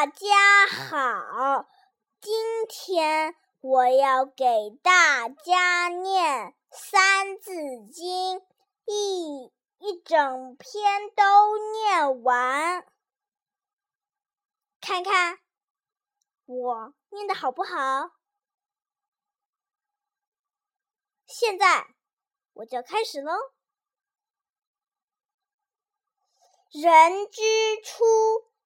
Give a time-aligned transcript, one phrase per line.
[0.00, 1.68] 大家好，
[2.22, 2.32] 今
[2.66, 7.52] 天我要给大家念《三字
[7.92, 8.38] 经》，
[8.86, 12.86] 一一整篇都念完，
[14.80, 15.38] 看看
[16.46, 18.12] 我念的好不好？
[21.26, 21.94] 现在
[22.54, 23.34] 我就开始喽。
[26.70, 27.42] 人之
[27.84, 28.49] 初，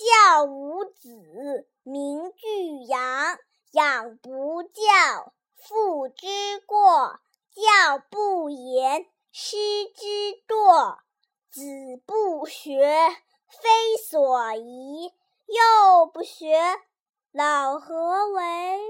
[0.00, 3.38] 教五子，名俱扬。
[3.72, 6.26] 养不教，父之
[6.64, 7.20] 过；
[7.52, 9.58] 教不严，师
[9.94, 10.96] 之惰。
[11.50, 11.62] 子
[12.06, 12.80] 不学，
[13.46, 15.12] 非所宜；
[15.46, 16.58] 幼不学，
[17.30, 18.80] 老何为？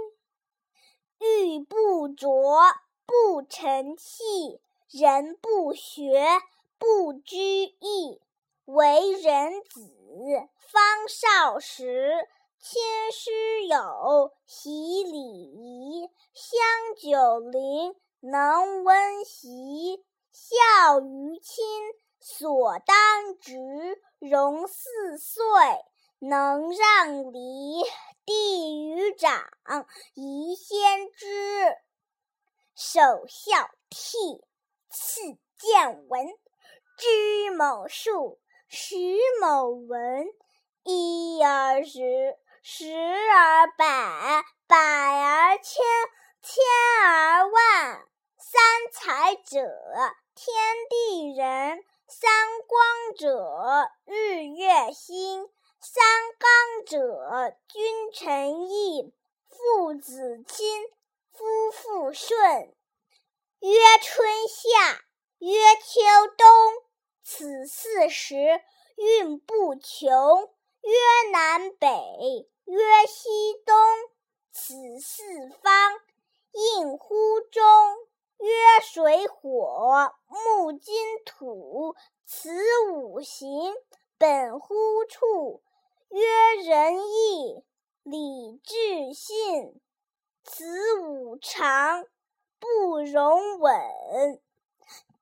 [1.19, 2.73] 玉不琢，
[3.05, 6.25] 不成器；人不学，
[6.79, 8.23] 不知义。
[8.73, 9.81] 为人子，
[10.71, 12.29] 方少时，
[12.61, 16.61] 亲师友，习礼仪，香
[16.97, 20.05] 九龄，能温席。
[20.31, 21.65] 孝于亲，
[22.21, 23.57] 所当执；
[24.21, 25.43] 融四岁，
[26.21, 27.83] 能让梨。
[28.25, 29.51] 弟于长，
[30.15, 31.77] 宜先知。
[32.77, 34.41] 首孝悌，
[34.89, 36.29] 次见闻，
[36.97, 38.39] 知某数。
[38.73, 38.95] 识
[39.41, 40.29] 某文，
[40.85, 45.83] 一而十，十而百，百而千，
[46.41, 46.63] 千
[47.05, 48.07] 而万。
[48.39, 49.59] 三才者，
[50.37, 50.55] 天
[50.89, 52.31] 地人；三
[52.69, 55.51] 光者，日月星；
[55.81, 56.05] 三
[56.39, 59.13] 纲者，君臣义。
[59.49, 60.85] 父子亲，
[61.33, 62.73] 夫妇顺。
[63.59, 65.03] 曰春夏，
[65.41, 66.47] 曰秋冬。
[67.33, 68.35] 此四时
[68.97, 70.11] 运不穷，
[70.81, 71.87] 曰南北，
[72.65, 73.29] 曰西
[73.65, 73.77] 东。
[74.51, 75.93] 此四方
[76.51, 77.63] 应乎中，
[78.39, 78.51] 曰
[78.83, 80.93] 水火木金
[81.25, 81.95] 土。
[82.27, 82.51] 此
[82.91, 83.75] 五行
[84.19, 84.75] 本乎
[85.09, 85.63] 处，
[86.09, 87.65] 曰仁义
[88.03, 89.81] 礼智信。
[90.43, 92.05] 此五常
[92.59, 93.73] 不容紊，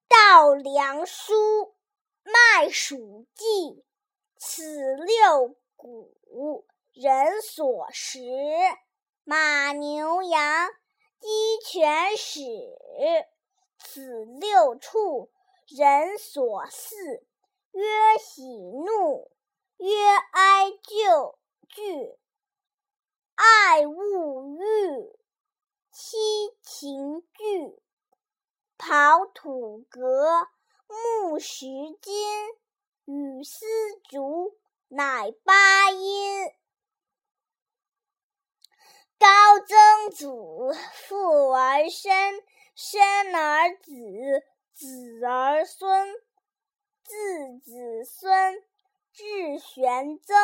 [0.08, 1.74] 稻粱菽。
[2.30, 3.82] 麦黍稷，
[4.36, 8.20] 此六谷，人所食；
[9.24, 10.68] 马牛羊，
[11.20, 12.76] 鸡犬豕，
[13.78, 15.30] 此六畜，
[15.68, 17.22] 人所饲。
[17.72, 19.30] 曰喜怒，
[19.78, 19.94] 曰
[20.32, 21.36] 哀疚
[21.68, 22.18] 惧，
[23.36, 25.18] 爱恶欲，
[25.90, 26.18] 七
[26.60, 27.80] 情具，
[28.76, 30.48] 刨土革。
[30.88, 31.66] 木石
[32.00, 32.48] 金，
[33.04, 33.66] 雨丝
[34.08, 36.50] 竹，乃八音。
[39.18, 39.28] 高
[39.60, 42.42] 曾祖父而身，
[42.74, 43.92] 身而子，
[44.72, 46.14] 子而孙，
[47.04, 48.64] 自子孙
[49.12, 50.36] 至玄曾，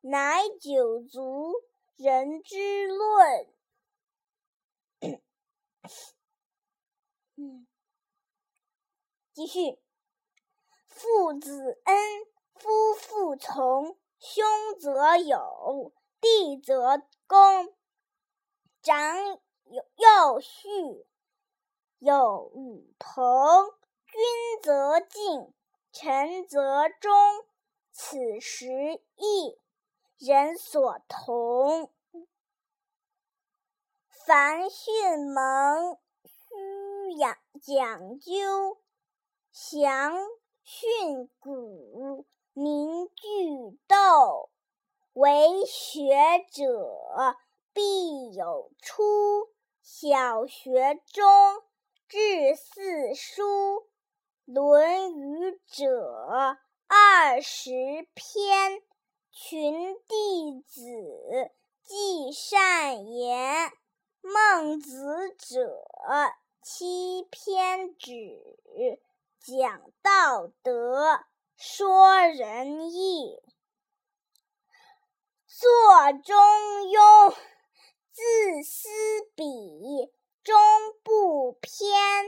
[0.00, 1.52] 乃九族，
[1.96, 3.46] 人之论。
[7.36, 7.67] 嗯。
[9.38, 9.78] 继续，
[10.88, 11.96] 父子恩，
[12.56, 14.44] 夫妇从，兄
[14.80, 17.72] 则友，弟则恭，
[18.82, 19.16] 长
[19.66, 21.06] 幼幼序，
[22.00, 23.70] 友与朋，
[24.06, 24.20] 君
[24.60, 25.54] 则敬，
[25.92, 27.12] 臣则忠。
[27.92, 28.66] 此十
[29.14, 29.60] 义，
[30.18, 31.92] 人所同。
[34.08, 38.80] 凡训蒙，须养讲究。
[39.52, 40.14] 详
[40.62, 44.50] 训诂，明句读。
[45.14, 47.36] 为学者，
[47.72, 49.02] 必有初。
[49.82, 51.24] 小学中，
[52.08, 53.42] 至四书。
[54.44, 57.70] 《论语》者二十
[58.14, 58.82] 篇。
[59.30, 60.80] 群弟子，
[61.84, 63.72] 记善言。
[64.20, 65.84] 孟子者
[66.60, 68.40] 七篇止。
[69.56, 71.24] 讲道德，
[71.56, 73.42] 说仁义，
[75.46, 76.36] 做中
[76.82, 77.34] 庸，
[78.12, 78.90] 自思
[79.34, 80.12] 彼
[80.44, 80.54] 终
[81.02, 82.26] 不偏，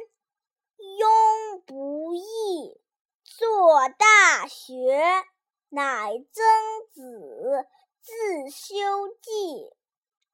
[0.78, 2.80] 庸不义，
[3.22, 5.26] 做大学，
[5.68, 6.42] 乃曾
[6.90, 7.68] 子，
[8.00, 9.74] 自修记，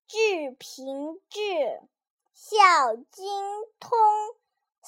[0.06, 1.40] 至平治，
[2.32, 3.42] 孝经
[3.80, 3.98] 通。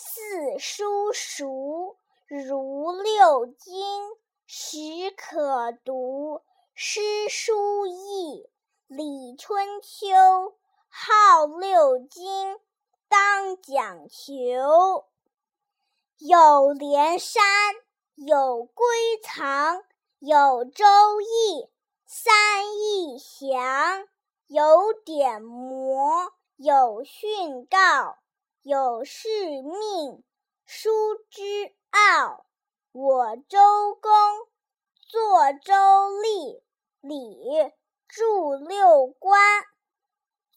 [0.01, 1.97] 四书熟，
[2.29, 4.17] 如六经，
[4.47, 6.41] 始可读。
[6.73, 8.49] 诗书易，
[8.87, 10.55] 礼春秋，
[10.89, 12.61] 号六经，
[13.09, 15.05] 当讲求。
[16.19, 17.43] 有连山，
[18.15, 18.87] 有归
[19.21, 19.83] 藏，
[20.21, 20.85] 有周
[21.21, 21.69] 易，
[22.07, 24.07] 三易详，
[24.47, 28.17] 有典谟，有训告，
[28.69, 29.29] 有事
[29.63, 30.23] 命，
[30.67, 30.91] 书
[31.31, 32.45] 之奥。
[32.93, 34.13] 我周公
[35.07, 36.63] 作周历。
[37.01, 37.73] 礼
[38.09, 39.41] 著六官，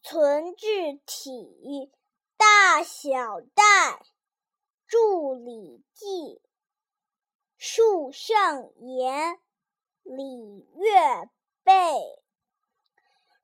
[0.03, 1.93] 存治体，
[2.35, 4.03] 大小代，
[4.87, 4.97] 著
[5.41, 6.05] 《礼记》，
[7.57, 9.39] 述圣言，
[10.03, 11.29] 礼乐
[11.63, 11.73] 备。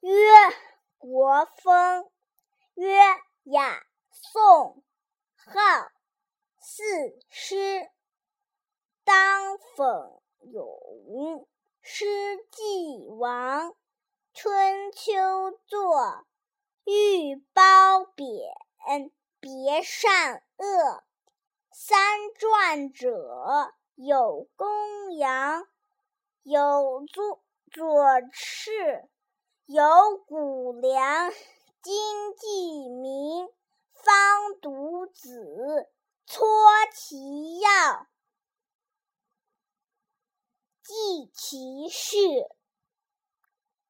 [0.02, 0.12] 曰
[0.98, 2.12] 国风，
[2.76, 3.00] 曰
[3.44, 3.87] 雅
[4.22, 4.84] 宋，
[5.36, 5.92] 号
[6.60, 6.84] 四
[7.30, 7.90] 诗，
[9.04, 11.48] 当讽咏。
[11.82, 12.06] 诗
[12.52, 13.76] 既亡，
[14.34, 16.26] 春秋作，
[16.84, 21.04] 欲褒贬，别善恶。
[21.72, 25.66] 三传者，有公羊，
[26.42, 27.42] 有左
[27.72, 29.08] 左赤，
[29.66, 31.32] 有谷梁，
[31.82, 33.48] 今既明，
[34.08, 35.90] 方读子，
[36.26, 36.48] 撮
[36.94, 38.08] 其要。
[40.82, 42.18] 记其事。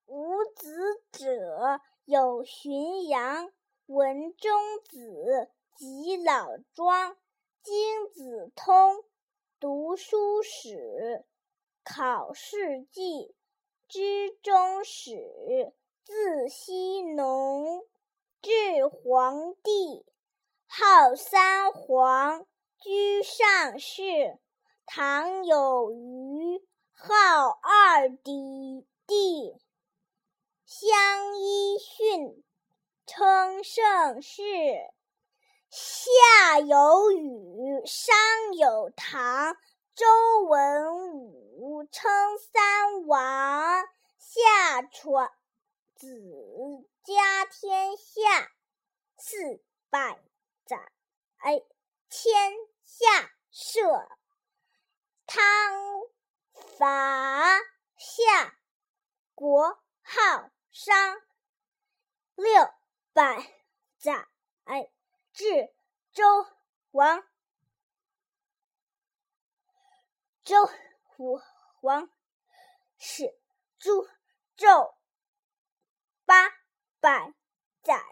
[0.08, 3.54] 无子者，有荀扬、
[3.86, 7.16] 文中子及老庄。
[7.62, 9.04] 经子通，
[9.60, 11.28] 读书史，
[11.84, 13.36] 考试记，
[13.88, 15.76] 知中史，
[16.06, 17.86] 字希农，
[18.42, 20.06] 至皇帝，
[20.68, 22.46] 号三皇，
[22.80, 24.38] 居上世。
[24.86, 26.68] 唐有虞。
[27.00, 27.16] 号
[27.62, 29.56] 二帝，帝
[30.66, 30.90] 相
[31.36, 32.44] 揖逊，
[33.06, 34.42] 称盛世。
[35.70, 38.16] 夏有禹，商
[38.58, 39.56] 有唐，
[39.94, 40.08] 周
[40.50, 43.86] 文武，称三王。
[44.18, 45.30] 夏传
[45.96, 46.08] 子
[47.08, 48.52] 家天下，
[49.16, 50.22] 四百
[50.66, 50.78] 载，
[52.10, 54.10] 天下社。
[55.26, 55.40] 汤。
[56.78, 57.60] 伐
[57.96, 58.60] 夏
[59.36, 61.16] 国号商，
[62.36, 62.74] 六
[63.14, 63.54] 百
[63.98, 64.28] 载
[65.32, 65.74] 至
[66.12, 66.46] 周
[66.92, 67.26] 王，
[70.44, 70.70] 周
[71.18, 71.40] 武
[71.80, 72.12] 王
[72.98, 73.34] 始
[73.80, 74.10] 诛
[74.58, 74.94] 纣，
[76.26, 76.50] 八
[77.00, 77.34] 百
[77.84, 78.04] 载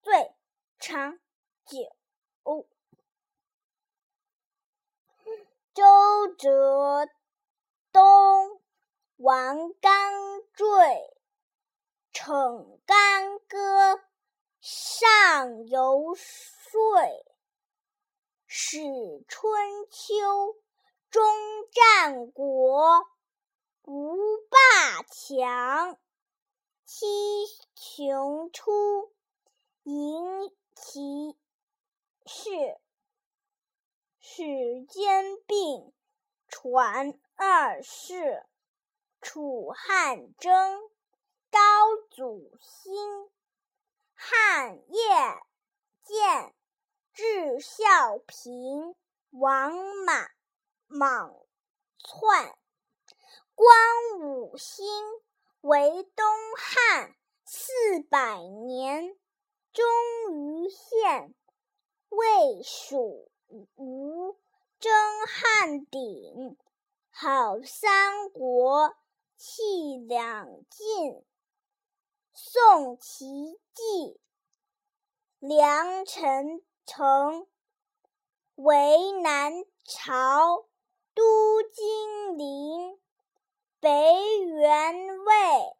[0.00, 0.34] 最
[0.78, 1.18] 长
[1.66, 1.94] 久。
[5.74, 7.08] 周泽
[7.90, 8.62] 东，
[9.16, 10.12] 王刚
[10.52, 10.64] 坠，
[12.12, 14.00] 逞干戈，
[14.60, 16.80] 上游说。
[18.46, 18.78] 始
[19.26, 20.56] 春秋，
[21.10, 21.22] 终
[21.72, 23.08] 战国，
[23.82, 24.16] 无
[24.48, 25.98] 霸强。
[26.86, 27.06] 七
[27.74, 29.10] 雄出，
[29.84, 31.34] 迎其
[32.26, 32.50] 事。
[34.20, 35.94] 史兼并，
[36.46, 38.44] 传二世。
[39.22, 40.90] 楚汉争，
[41.50, 41.58] 高
[42.10, 43.30] 祖兴。
[44.12, 45.42] 汉业
[46.02, 46.54] 建，
[47.14, 48.94] 至孝平。
[49.30, 49.72] 王
[50.04, 50.30] 莽
[50.86, 51.34] 莽
[51.98, 52.58] 篡。
[53.54, 53.74] 光
[54.20, 54.84] 武兴，
[55.64, 56.26] 为东
[56.58, 57.16] 汉
[57.46, 57.72] 四
[58.10, 59.16] 百年，
[59.72, 59.86] 终
[60.34, 61.34] 于献，
[62.10, 63.32] 魏蜀。
[63.74, 64.36] 吴
[64.78, 64.92] 争
[65.26, 66.58] 汉鼎，
[67.08, 68.94] 好三国，
[69.38, 71.24] 弃两晋。
[72.34, 74.18] 宋齐晋，
[75.38, 77.46] 梁陈城，
[78.54, 80.66] 为南朝，
[81.14, 83.00] 都金陵，
[83.78, 84.94] 北元
[85.24, 85.76] 魏，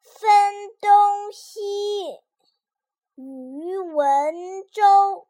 [0.00, 0.30] 分
[0.80, 1.60] 东西，
[3.14, 5.28] 于文州。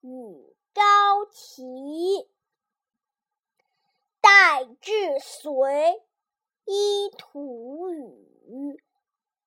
[0.00, 2.28] 与高齐，
[4.20, 4.64] 代
[5.22, 6.02] 隋，
[6.64, 8.82] 依土语，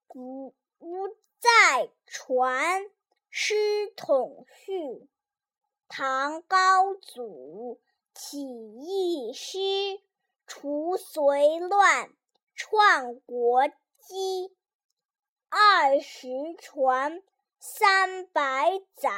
[0.08, 1.08] 古无
[1.40, 2.90] 再传。
[3.30, 3.54] 师
[3.98, 5.10] 统序，
[5.90, 7.82] 唐高祖
[8.14, 9.60] 起义师，
[10.48, 12.16] 除隋乱，
[12.54, 13.68] 创国
[14.00, 14.56] 基。
[15.50, 17.22] 二十传，
[17.60, 19.12] 三百载，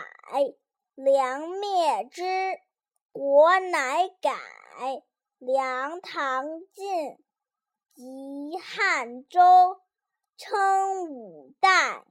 [0.95, 2.23] 梁灭之，
[3.11, 4.33] 国乃改。
[5.39, 7.19] 梁唐晋，
[7.93, 9.81] 及汉周，
[10.35, 12.03] 称五代，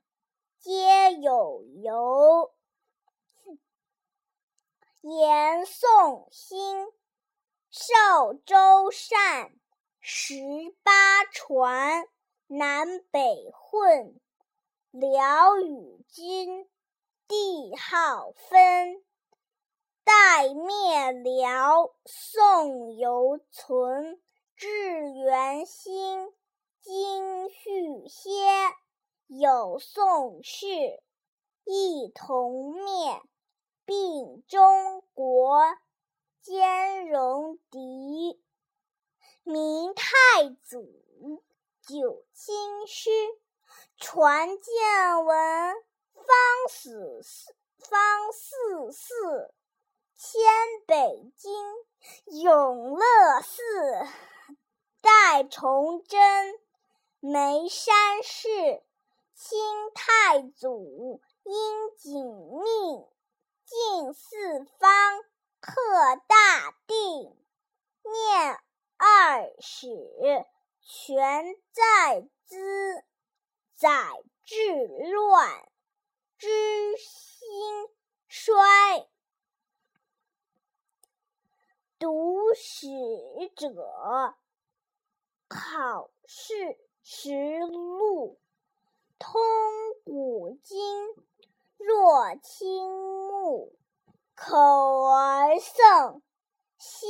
[0.60, 2.54] 皆有由。
[5.00, 6.86] 延宋兴，
[7.68, 9.52] 寿周善，
[10.00, 10.36] 十
[10.84, 12.08] 八传，
[12.46, 14.20] 南北混，
[14.92, 16.70] 辽与金，
[17.26, 19.04] 帝号分。
[20.06, 24.22] 代灭辽，宋犹存。
[24.54, 26.32] 至元兴，
[26.80, 28.30] 今续歇。
[29.26, 30.68] 有宋氏，
[31.64, 33.20] 一同灭。
[33.84, 35.60] 并中国，
[36.40, 38.40] 兼容敌。
[39.42, 40.14] 明太
[40.62, 41.42] 祖，
[41.82, 43.10] 九卿师，
[43.96, 45.74] 传见闻，
[46.14, 46.24] 方
[46.68, 47.22] 死
[47.78, 49.54] 方四寺，
[50.28, 50.42] 迁
[50.88, 51.52] 北京
[52.42, 53.04] 永乐
[53.42, 53.62] 寺。
[55.00, 56.58] 代崇祯，
[57.20, 58.48] 眉山市，
[59.36, 59.56] 清
[59.94, 62.26] 太祖因景
[62.60, 63.06] 命。
[63.66, 65.22] 进四方，
[65.60, 65.72] 克
[66.26, 67.36] 大定，
[68.02, 68.58] 念
[68.96, 69.86] 二史，
[70.80, 73.04] 全在兹，
[73.76, 75.68] 载治乱，
[76.36, 77.88] 知兴
[78.26, 79.08] 衰。
[81.98, 82.86] 读史
[83.56, 84.34] 者，
[85.48, 88.38] 考试实录，
[89.18, 89.40] 通
[90.04, 90.76] 古今。
[91.78, 92.90] 若轻
[93.28, 93.72] 目，
[94.34, 96.20] 口而诵，
[96.76, 97.08] 心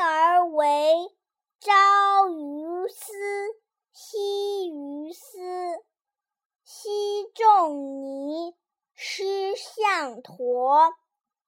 [0.00, 1.14] 而为。
[1.60, 3.12] 朝于斯，
[3.92, 5.38] 夕于斯。
[6.64, 6.90] 昔
[7.34, 8.56] 仲尼，
[8.94, 10.92] 师向陀，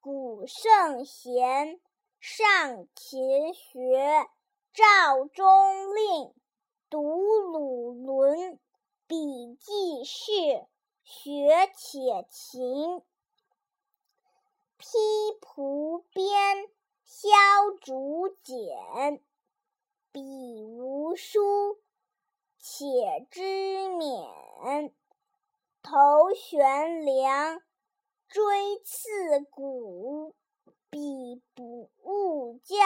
[0.00, 1.80] 古圣贤，
[2.28, 4.26] 上勤学。
[4.72, 6.34] 赵中令，
[6.90, 7.00] 读
[7.38, 8.58] 鲁论，
[9.06, 10.66] 笔记事。
[11.04, 13.00] 学且勤，
[14.76, 14.88] 披
[15.40, 16.68] 蒲编，
[17.04, 17.28] 削
[17.80, 19.22] 竹简，
[20.10, 20.20] 笔
[20.64, 21.78] 无书，
[22.58, 24.92] 且知勉。
[25.80, 27.62] 头悬梁，
[28.26, 28.42] 锥
[28.84, 30.34] 刺股，
[30.90, 32.76] 彼不误教，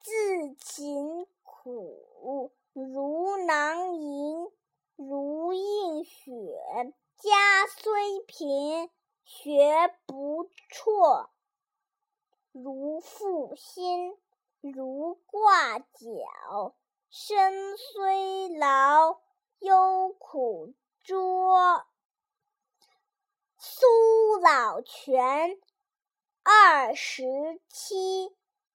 [0.00, 4.50] 自勤苦，如囊萤，
[4.96, 6.32] 如映雪。
[7.16, 8.90] 家虽贫，
[9.24, 11.28] 学不辍；
[12.52, 14.16] 如负薪，
[14.60, 16.74] 如挂角。
[17.10, 19.20] 身虽劳，
[19.58, 21.84] 忧苦卓。
[23.58, 25.60] 苏老泉，
[26.52, 27.22] 二十
[27.68, 28.34] 七，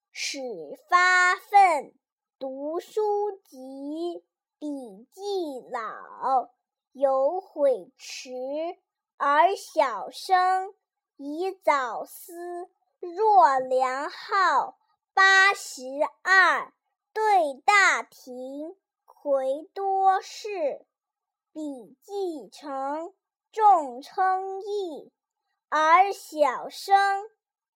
[0.09, 0.39] 始
[0.87, 1.93] 发愤，
[2.39, 3.01] 读书
[3.43, 4.23] 籍，
[4.57, 5.21] 笔记
[5.69, 6.47] 老。
[6.93, 8.31] 有悔迟
[9.17, 10.73] 而小生，
[11.17, 12.69] 以早思。
[13.01, 14.77] 若良好
[15.13, 15.83] 八十
[16.21, 16.71] 二，
[17.11, 20.85] 对大廷，魁多士。
[21.51, 23.13] 笔记成，
[23.51, 25.11] 众称义，
[25.67, 26.95] 而小生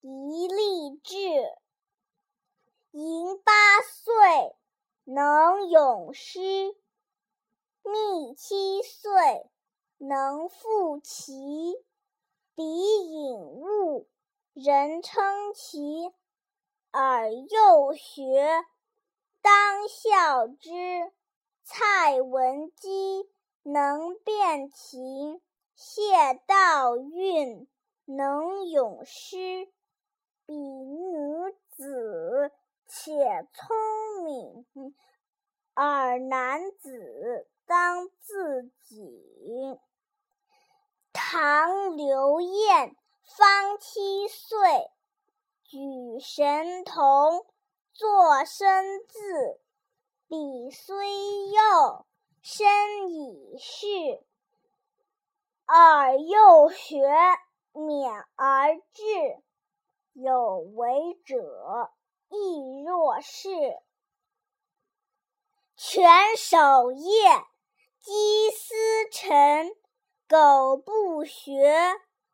[0.01, 1.18] 一立志。
[2.91, 3.51] 寅八
[3.82, 4.56] 岁，
[5.03, 6.39] 能咏诗。
[7.84, 9.50] 密七岁，
[9.98, 11.84] 能赋棋，
[12.56, 14.08] 彼引物，
[14.53, 16.13] 人称奇。
[16.91, 18.65] 尔幼学，
[19.41, 21.12] 当效之。
[21.65, 23.29] 蔡文姬
[23.63, 25.41] 能辨琴，
[25.75, 26.01] 谢
[26.48, 27.68] 道韫
[28.06, 29.72] 能咏诗。
[30.50, 32.51] 彼女子，
[32.88, 33.12] 且
[33.53, 34.96] 聪明，
[35.75, 37.48] 尔男子。
[37.68, 39.79] 当自警。
[41.13, 42.96] 唐刘晏
[43.38, 44.58] 方七岁，
[45.65, 47.46] 举神童，
[47.94, 49.62] 作生字。
[50.27, 51.06] 笔虽
[51.51, 52.08] 幼，
[52.41, 53.86] 身已仕。
[55.68, 57.08] 尔幼学，
[57.72, 59.03] 勉而志，
[60.22, 61.92] 有为者
[62.30, 63.50] 亦若是。
[65.76, 67.10] 全守业。
[68.02, 68.74] 积思
[69.12, 69.76] 成，
[70.28, 71.74] 苟不学，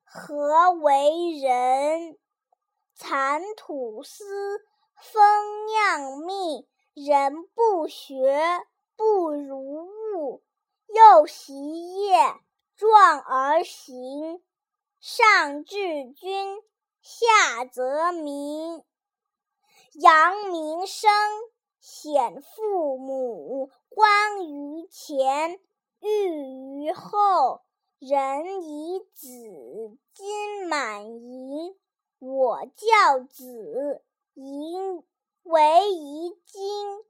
[0.04, 2.20] 何为人？
[2.94, 4.24] 蚕吐丝，
[4.96, 8.64] 蜂酿蜜，人不学
[8.96, 10.44] 不如物。
[10.88, 12.16] 又习业，
[12.76, 14.44] 壮而行。
[15.00, 16.62] 上至君，
[17.08, 18.84] 下则民。
[19.94, 21.12] 扬名声，
[21.80, 23.70] 显父母。
[23.90, 25.60] 观于前，
[26.00, 27.62] 裕于后。
[28.00, 29.30] 人以子，
[30.16, 31.78] 金满盈。
[32.18, 35.04] 我教子，淫
[35.44, 37.06] 为宜今。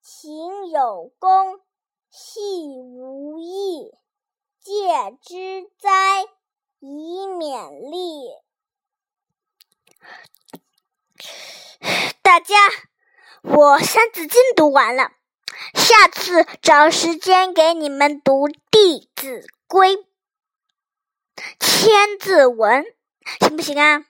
[0.00, 1.60] 勤有功，
[2.08, 3.92] 戏无益。
[4.60, 6.22] 戒之哉，
[6.78, 8.30] 以勉励。
[12.22, 12.54] 大家，
[13.42, 15.12] 我《三字经》读完了，
[15.74, 19.96] 下次找时间给你们读《弟子规》
[21.58, 22.84] 千字文，
[23.40, 24.04] 行不行啊？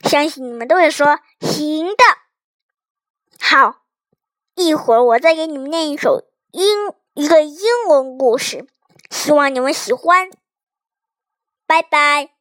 [0.00, 2.04] 相信你们都会说行的。
[3.40, 3.82] 好，
[4.54, 6.64] 一会儿我再给你们念一首英
[7.14, 7.58] 一个英
[7.88, 8.66] 文故事，
[9.10, 10.30] 希望你们喜欢。
[11.66, 12.37] 拜拜。